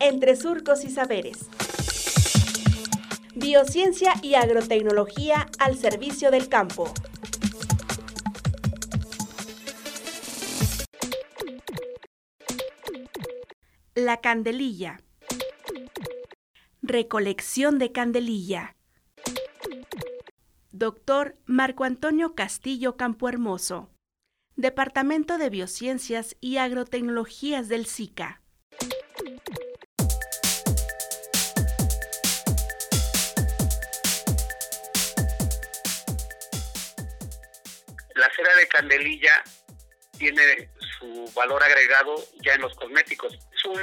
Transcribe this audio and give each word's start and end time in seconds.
entre 0.00 0.36
surcos 0.36 0.84
y 0.84 0.90
saberes. 0.90 1.48
Biociencia 3.34 4.14
y 4.22 4.34
agrotecnología 4.34 5.48
al 5.58 5.76
servicio 5.76 6.30
del 6.30 6.48
campo. 6.48 6.92
La 13.94 14.20
candelilla. 14.20 15.00
Recolección 16.82 17.78
de 17.78 17.92
candelilla. 17.92 18.76
Doctor 20.70 21.36
Marco 21.46 21.84
Antonio 21.84 22.34
Castillo 22.34 22.96
Campohermoso. 22.96 23.90
Departamento 24.56 25.38
de 25.38 25.50
Biociencias 25.50 26.36
y 26.40 26.58
Agrotecnologías 26.58 27.68
del 27.68 27.86
SICA. 27.86 28.42
La 38.26 38.34
cera 38.34 38.56
de 38.56 38.66
candelilla 38.66 39.44
tiene 40.18 40.68
su 40.98 41.30
valor 41.36 41.62
agregado 41.62 42.16
ya 42.44 42.54
en 42.54 42.62
los 42.62 42.74
cosméticos. 42.74 43.32
Es 43.34 43.64
un 43.64 43.78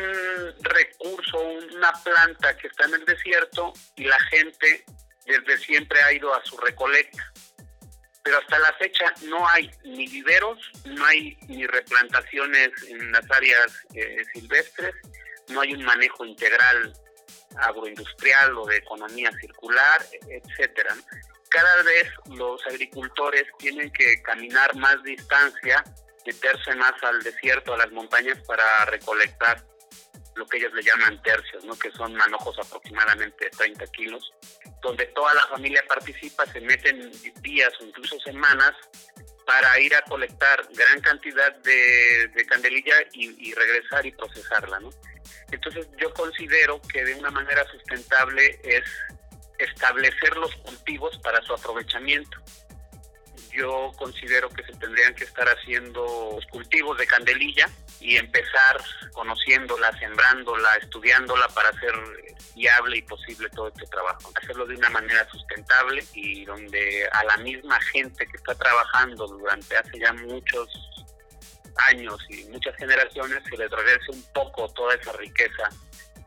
recurso, 0.64 1.40
una 1.74 1.94
planta 2.04 2.58
que 2.58 2.68
está 2.68 2.86
en 2.88 2.96
el 2.96 3.06
desierto 3.06 3.72
y 3.96 4.04
la 4.04 4.20
gente 4.20 4.84
desde 5.26 5.58
siempre 5.60 6.02
ha 6.02 6.12
ido 6.12 6.36
a 6.36 6.44
su 6.44 6.58
recolecta. 6.58 7.24
Pero 8.22 8.40
hasta 8.40 8.60
la 8.60 8.74
fecha 8.74 9.14
no 9.30 9.48
hay 9.48 9.72
ni 9.86 10.08
viveros, 10.08 10.60
no 10.84 11.06
hay 11.06 11.38
ni 11.48 11.66
replantaciones 11.66 12.70
en 12.90 13.14
las 13.14 13.32
áreas 13.32 13.72
eh, 13.94 14.26
silvestres, 14.34 14.94
no 15.48 15.62
hay 15.62 15.74
un 15.74 15.86
manejo 15.86 16.26
integral 16.26 16.92
agroindustrial 17.60 18.58
o 18.58 18.66
de 18.66 18.76
economía 18.76 19.32
circular, 19.40 20.06
etcétera. 20.28 20.98
Cada 21.54 21.84
vez 21.84 22.10
los 22.36 22.66
agricultores 22.66 23.44
tienen 23.60 23.92
que 23.92 24.24
caminar 24.24 24.76
más 24.76 25.02
distancia 25.04 25.84
meterse 26.26 26.74
más 26.76 26.94
al 27.04 27.22
desierto, 27.22 27.76
a 27.76 27.78
las 27.78 27.92
montañas 27.92 28.40
para 28.48 28.86
recolectar 28.86 29.64
lo 30.36 30.48
que 30.48 30.58
ellos 30.58 30.74
le 30.74 30.82
llaman 30.82 31.22
tercios, 31.22 31.64
¿no? 31.64 31.78
que 31.78 31.92
son 31.92 32.16
manojos 32.16 32.58
aproximadamente 32.58 33.52
30 33.52 33.86
kilos, 33.88 34.34
donde 34.82 35.06
toda 35.08 35.32
la 35.36 35.46
familia 35.46 35.84
participa, 35.88 36.44
se 36.48 36.60
meten 36.60 37.12
días 37.42 37.72
o 37.80 37.86
incluso 37.86 38.20
semanas 38.22 38.72
para 39.46 39.80
ir 39.80 39.94
a 39.94 40.02
colectar 40.02 40.68
gran 40.74 41.02
cantidad 41.02 41.56
de, 41.58 42.48
candelilla 42.50 42.96
y, 43.12 43.50
y, 43.50 43.54
regresar 43.54 44.04
y 44.08 44.12
procesarla. 44.14 44.80
¿no? 44.80 44.90
Entonces 45.52 45.88
yo 46.00 46.12
considero 46.14 46.82
que 46.82 47.06
de 47.06 47.14
una 47.14 47.30
manera 47.30 47.64
sustentable 47.66 48.60
es 48.64 48.84
establecer 49.64 50.36
los 50.38 50.56
cultivos 50.58 51.18
para 51.20 51.42
su 51.42 51.54
aprovechamiento 51.54 52.38
yo 53.54 53.92
considero 53.98 54.50
que 54.50 54.64
se 54.64 54.74
tendrían 54.74 55.14
que 55.16 55.24
estar 55.26 55.48
haciendo 55.48 56.40
cultivos 56.50 56.98
de 56.98 57.06
candelilla 57.06 57.70
y 58.00 58.18
empezar 58.18 58.82
conociéndola, 59.14 59.92
sembrándola, 60.00 60.76
estudiándola 60.76 61.48
para 61.50 61.70
hacer 61.70 61.94
viable 62.56 62.98
y 62.98 63.02
posible 63.04 63.50
todo 63.52 63.68
este 63.68 63.86
trabajo. 63.86 64.32
Hacerlo 64.42 64.66
de 64.66 64.76
una 64.76 64.90
manera 64.90 65.28
sustentable 65.30 66.04
y 66.14 66.46
donde 66.46 67.08
a 67.12 67.24
la 67.26 67.38
misma 67.38 67.80
gente 67.82 68.26
que 68.26 68.38
está 68.38 68.56
trabajando 68.56 69.28
durante 69.28 69.78
hace 69.78 70.00
ya 70.00 70.12
muchos 70.14 70.68
años 71.90 72.18
y 72.30 72.46
muchas 72.46 72.76
generaciones 72.78 73.44
se 73.50 73.58
les 73.58 73.70
regrese 73.70 74.12
un 74.12 74.24
poco 74.34 74.68
toda 74.74 74.96
esa 74.96 75.14
riqueza 75.14 75.70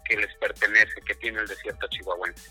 que 0.05 0.17
les 0.17 0.33
pertenece, 0.37 1.01
que 1.05 1.15
tiene 1.17 1.41
el 1.41 1.47
desierto 1.47 1.87
chihuahuense. 1.89 2.51